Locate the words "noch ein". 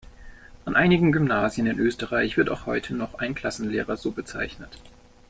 2.95-3.35